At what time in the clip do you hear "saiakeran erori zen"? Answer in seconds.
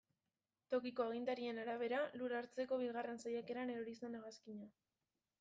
3.27-4.21